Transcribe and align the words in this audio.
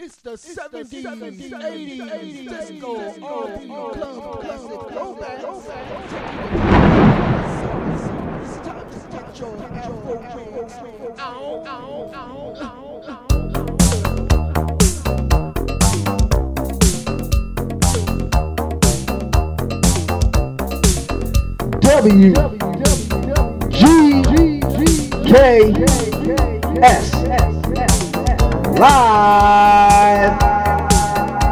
It's 0.00 0.14
the 0.18 0.34
it's 0.34 0.54
70s, 0.54 0.90
the 0.90 1.02
70s, 1.02 1.50
80s, 1.50 1.52
80s, 1.58 1.98
80s 1.98 2.48
disco, 2.48 2.94
disco 2.94 3.18
a 3.18 3.20
club, 3.94 4.40
classic, 4.42 4.80
throwback, 4.92 5.40
throwback. 5.40 5.86
It's 8.44 8.56
time 8.58 8.88
to 8.88 8.98
get 9.10 9.38
your 9.40 9.56
live 9.56 9.78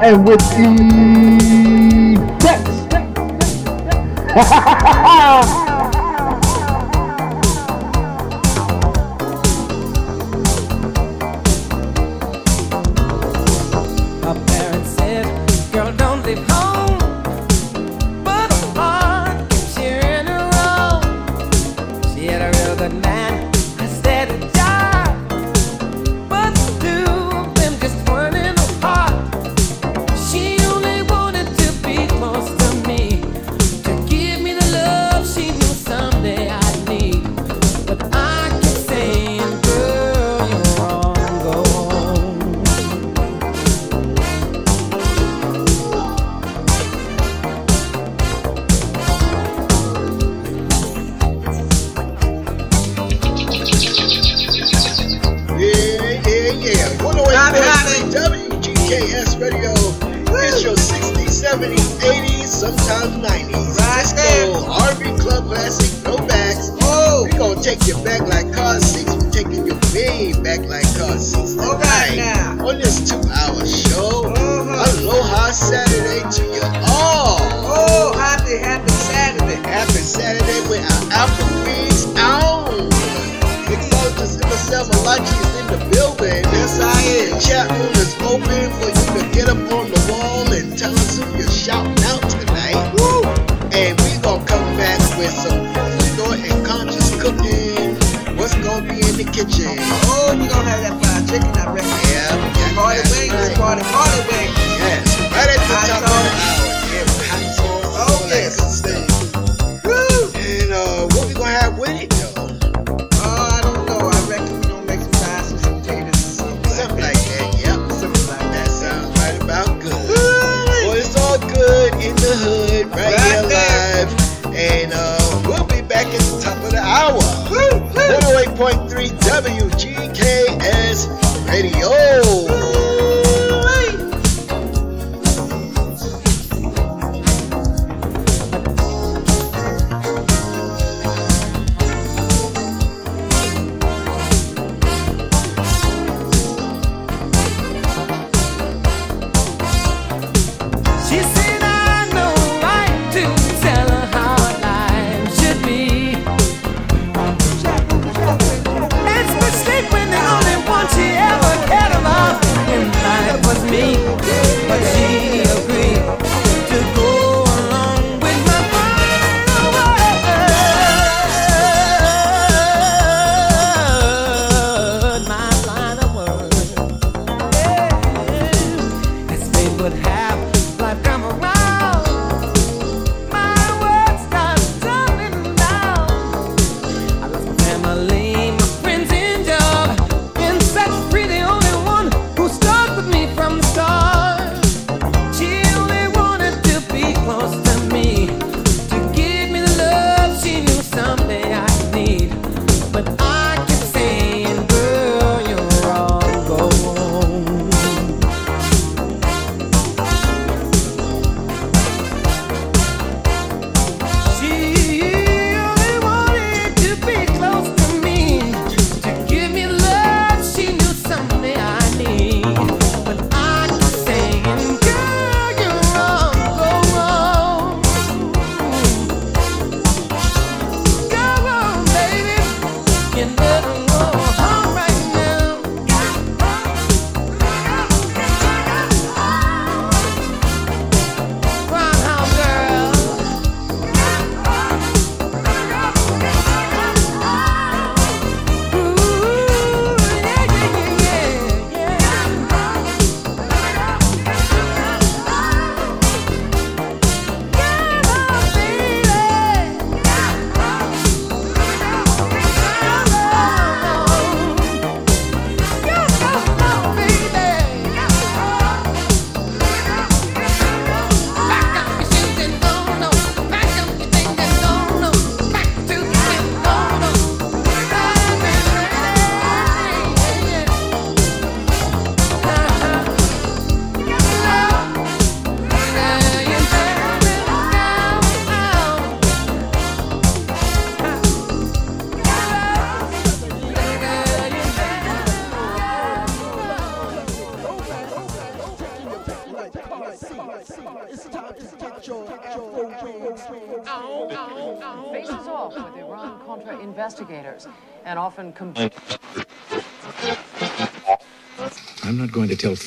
and 0.02 0.26
with 0.26 0.40
the 0.56 0.68
best. 2.40 2.76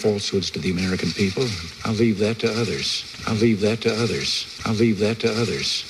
falsehoods 0.10 0.50
to 0.50 0.60
the 0.60 0.72
American 0.72 1.12
people. 1.12 1.46
I'll 1.86 1.94
leave 1.94 2.18
that 2.18 2.40
to 2.40 2.50
others. 2.50 3.06
I'll 3.28 3.36
leave 3.36 3.60
that 3.62 3.82
to 3.82 3.94
others. 3.94 4.60
I'll 4.66 4.74
leave 4.74 4.98
that 5.00 5.20
to 5.20 5.30
others. 5.32 5.86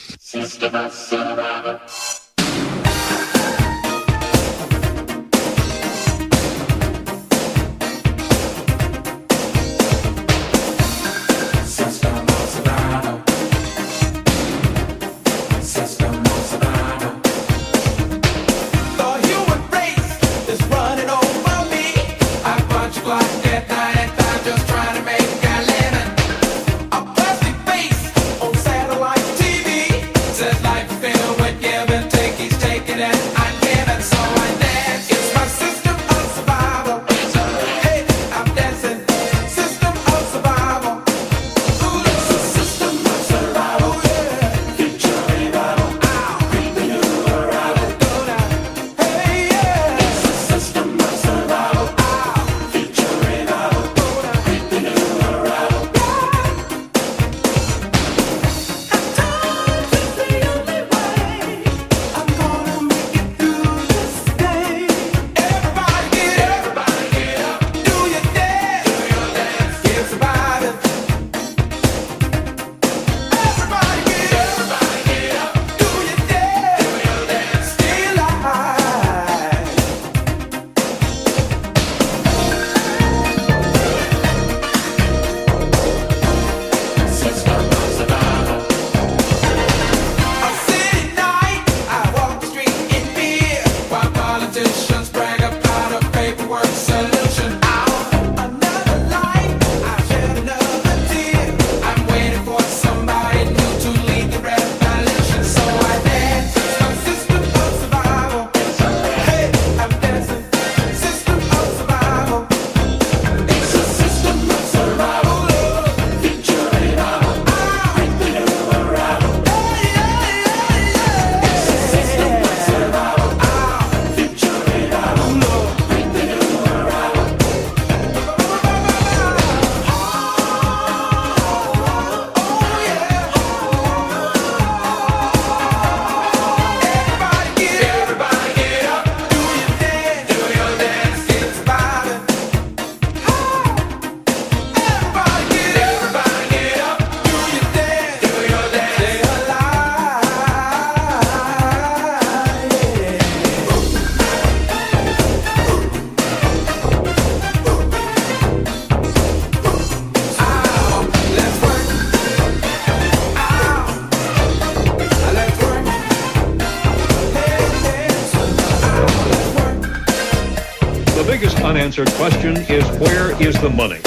unanswered 172.00 172.18
question 172.18 172.56
is 172.74 172.86
where 173.00 173.42
is 173.42 173.60
the 173.62 173.70
money? 173.70 174.00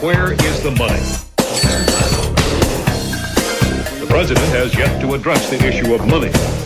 Where 0.00 0.32
is 0.32 0.62
the 0.62 0.70
money? 0.70 1.00
The 4.00 4.06
president 4.08 4.46
has 4.48 4.76
yet 4.76 5.00
to 5.00 5.14
address 5.14 5.50
the 5.50 5.56
issue 5.66 5.94
of 5.94 6.06
money. 6.06 6.63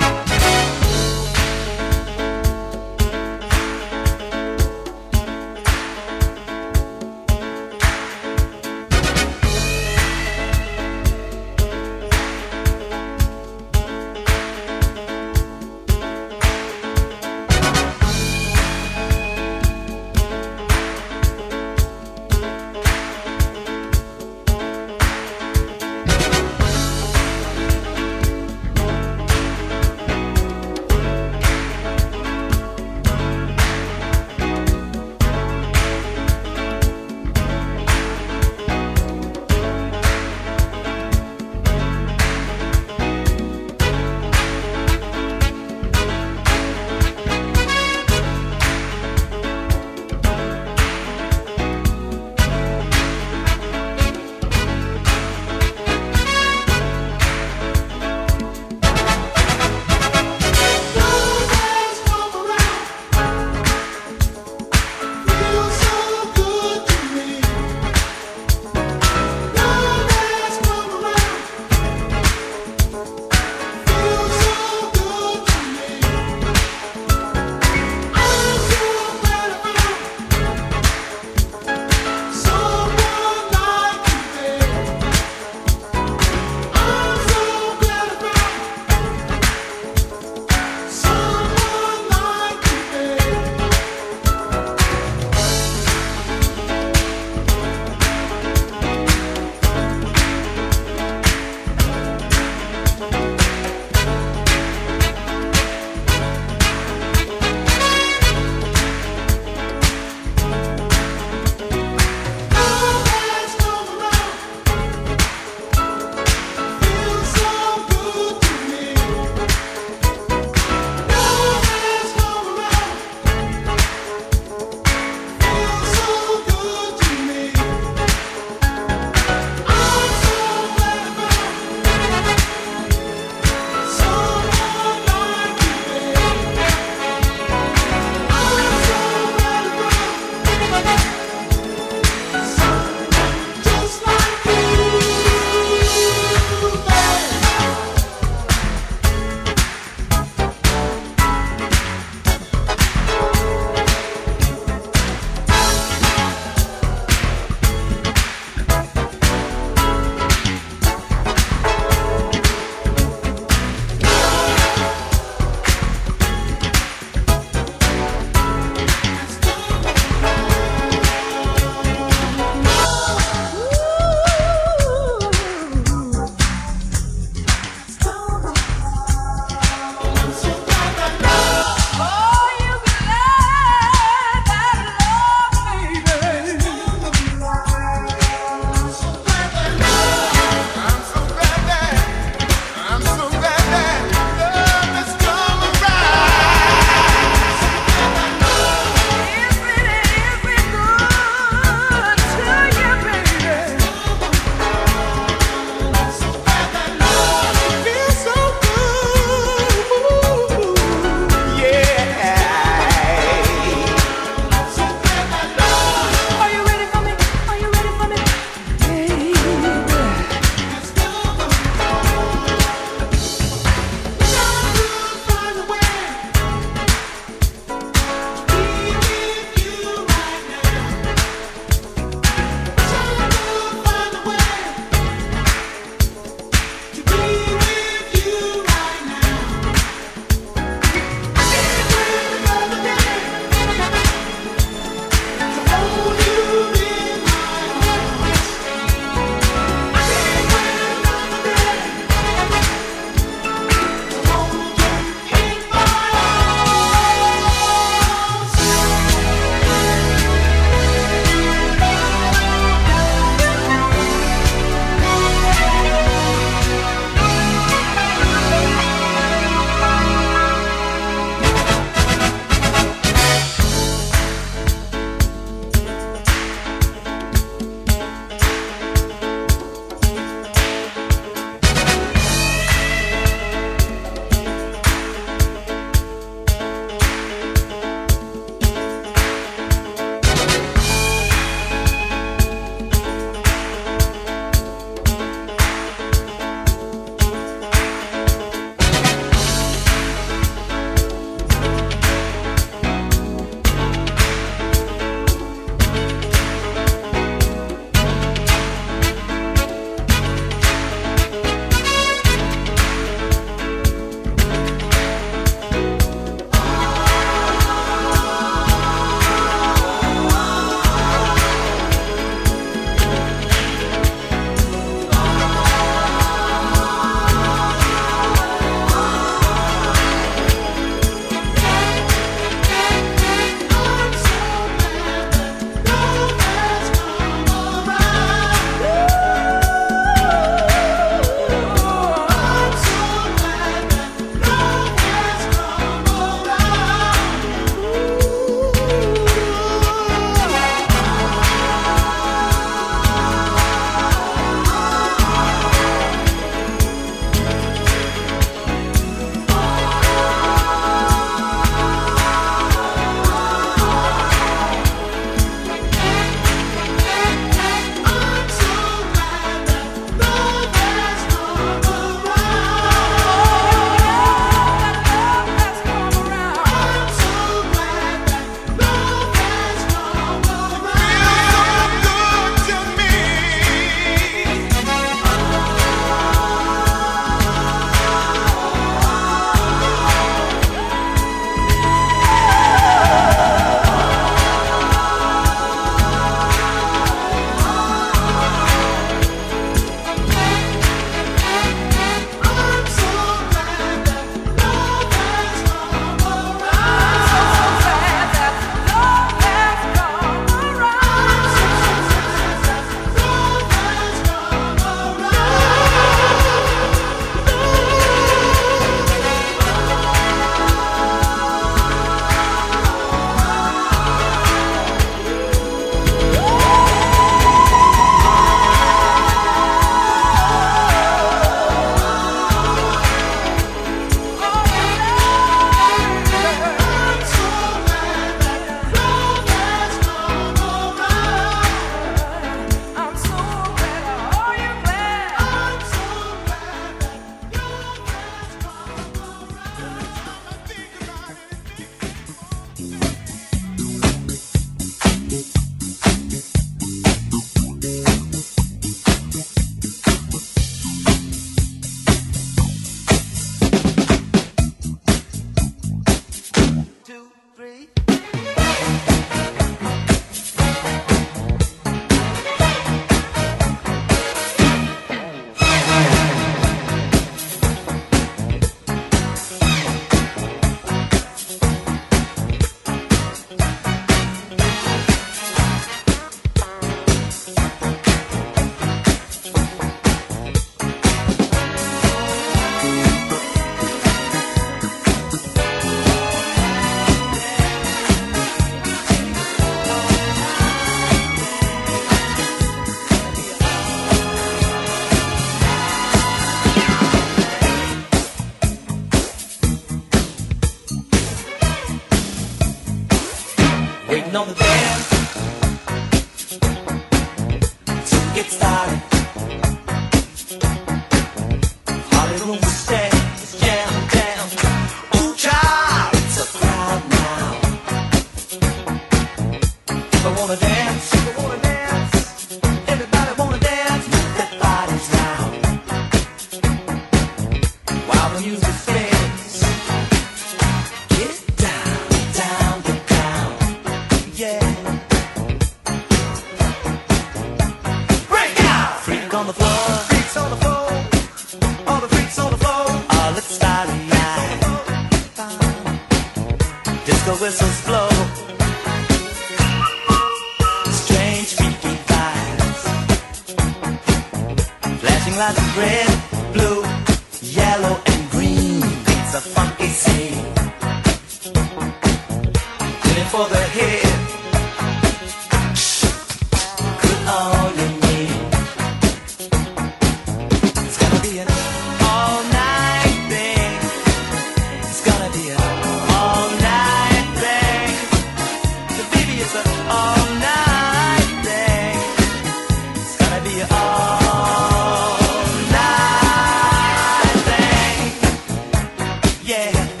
You 599.51 600.00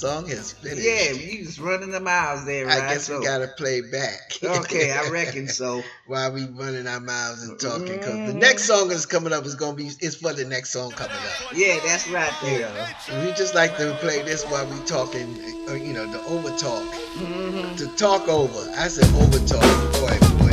song 0.00 0.28
is 0.28 0.52
finished. 0.52 0.82
Yeah, 0.82 1.12
you 1.12 1.44
just 1.44 1.58
running 1.58 1.90
the 1.90 2.00
miles 2.00 2.46
there, 2.46 2.66
right? 2.66 2.82
I 2.82 2.94
guess 2.94 3.04
so, 3.04 3.18
we 3.18 3.24
gotta 3.24 3.48
play 3.48 3.82
back. 3.82 4.32
okay, 4.42 4.92
I 4.92 5.08
reckon 5.10 5.48
so. 5.48 5.82
While 6.06 6.32
we 6.32 6.46
running 6.46 6.86
our 6.86 7.00
miles 7.00 7.42
and 7.42 7.60
talking, 7.60 7.84
because 7.84 8.14
mm. 8.14 8.26
the 8.26 8.32
mm-hmm. 8.32 8.38
next 8.38 8.64
song 8.64 8.88
that's 8.88 9.06
coming 9.06 9.32
up 9.32 9.44
is 9.44 9.54
gonna 9.54 9.76
be 9.76 9.90
it's 10.00 10.16
for 10.16 10.32
the 10.32 10.44
next 10.44 10.70
song 10.70 10.90
coming 10.92 11.16
up. 11.16 11.52
Yeah, 11.54 11.78
that's 11.84 12.08
right 12.08 12.32
there. 12.42 12.60
Yeah. 12.60 13.24
We 13.24 13.32
just 13.32 13.54
like 13.54 13.76
to 13.76 13.94
play 14.00 14.22
this 14.22 14.44
while 14.44 14.66
we 14.66 14.78
talking, 14.86 15.38
uh, 15.68 15.74
you 15.74 15.92
know, 15.92 16.06
the 16.10 16.20
over 16.24 16.50
talk, 16.56 16.82
mm-hmm. 16.82 17.76
to 17.76 17.86
talk 17.96 18.26
over. 18.28 18.70
I 18.76 18.88
said 18.88 19.04
over 19.20 19.38
talk, 19.46 19.60
boy, 19.92 20.38
boy. 20.38 20.49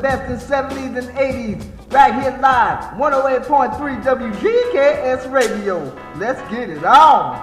The 0.00 0.08
best 0.08 0.30
in 0.30 0.48
70s 0.48 0.96
and 0.96 1.08
80s. 1.18 1.92
Right 1.92 2.14
here 2.14 2.38
live, 2.40 2.84
108.3 2.94 4.02
WGKS 4.02 5.30
Radio. 5.30 5.94
Let's 6.16 6.40
get 6.50 6.70
it 6.70 6.84
on. 6.84 7.39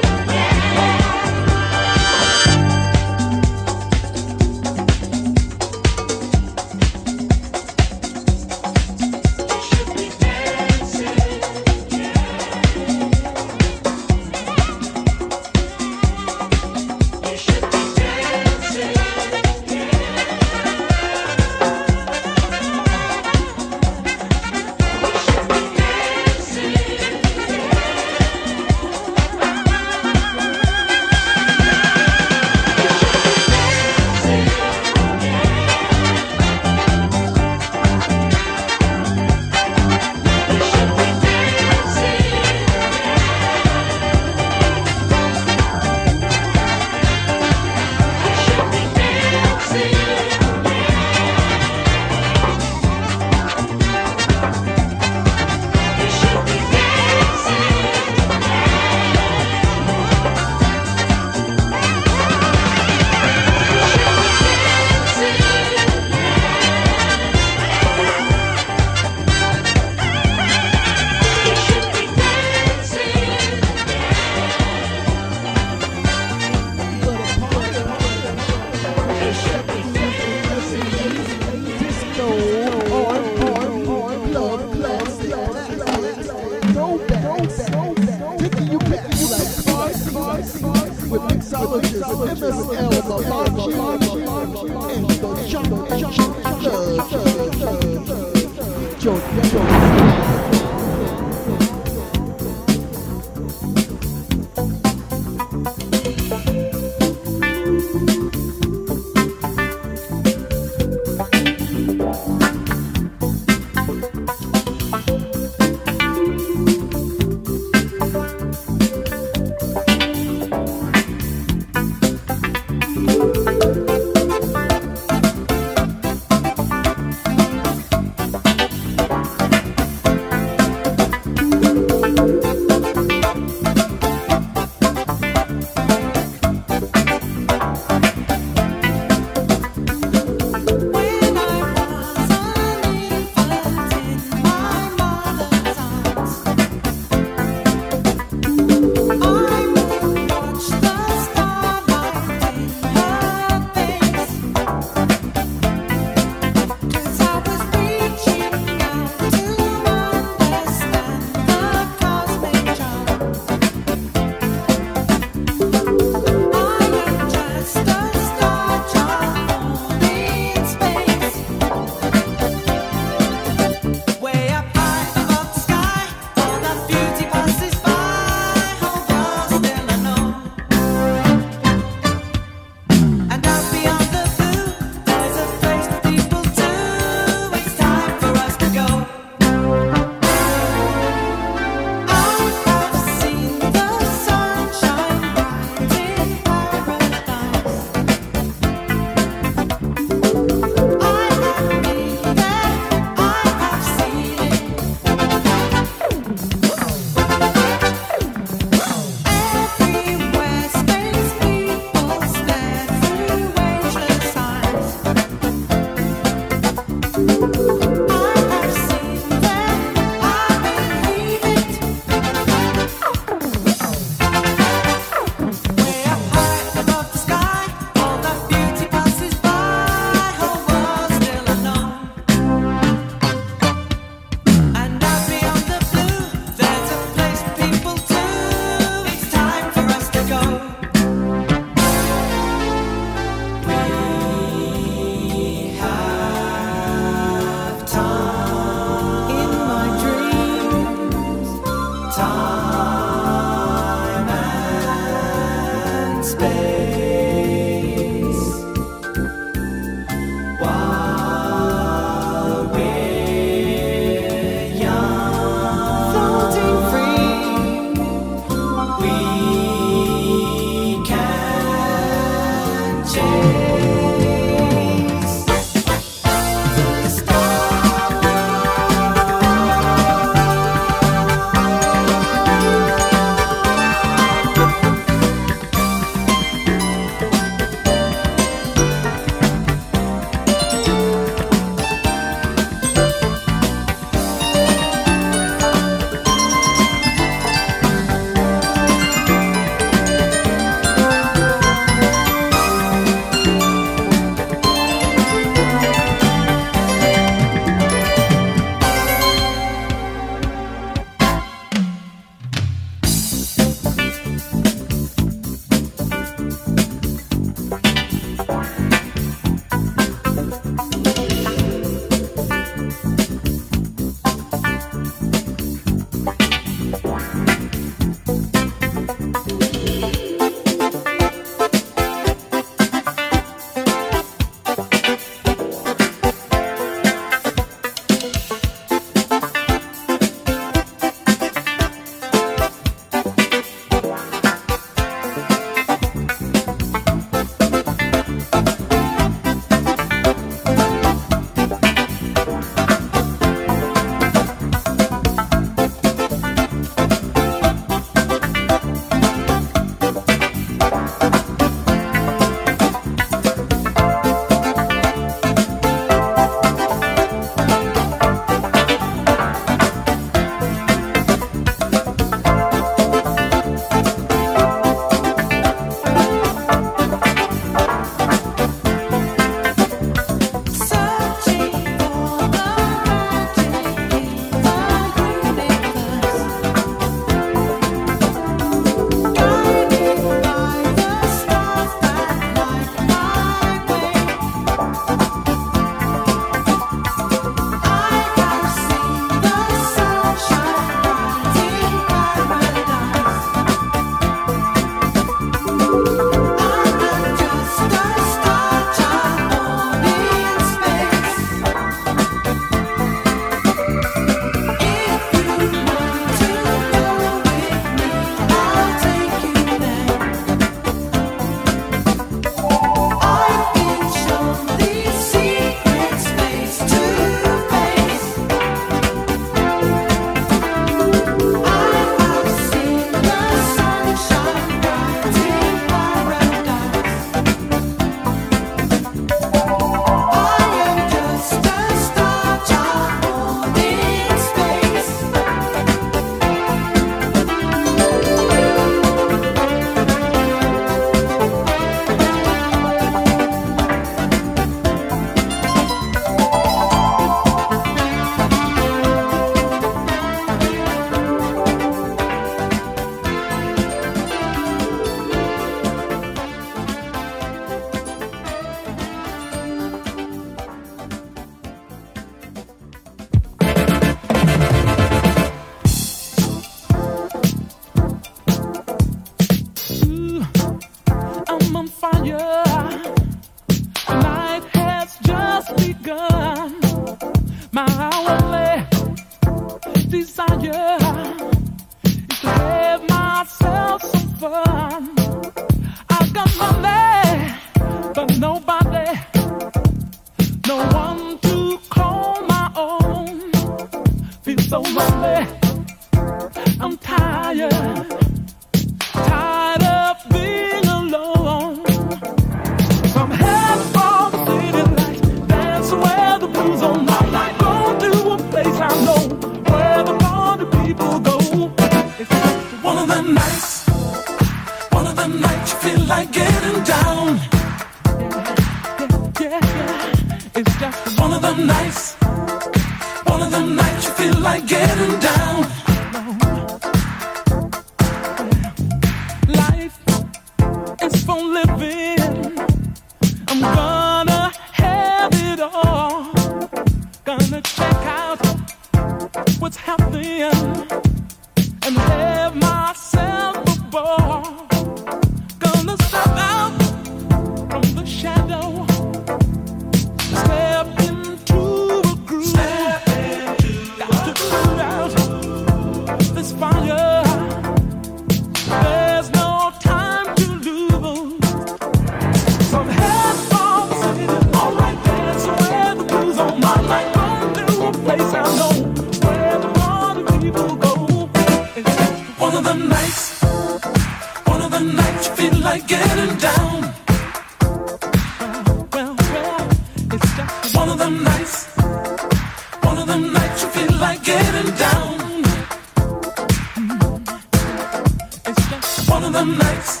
nights. 599.57 600.00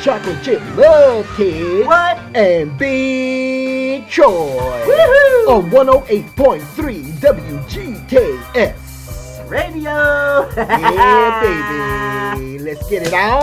Chocolate 0.00 0.42
chip 0.44 0.62
love 0.76 1.26
kid, 1.36 1.86
what? 1.86 2.18
and 2.36 2.76
Big 2.78 4.08
Troy 4.08 4.56
Woohoo! 4.86 5.48
on 5.48 5.70
108.3 5.70 7.02
WGKS. 7.20 8.84
Radio. 9.48 9.90
yeah, 10.56 11.40
baby. 12.36 12.58
Let's 12.58 12.88
get 12.88 13.06
it 13.06 13.14
on. 13.14 13.37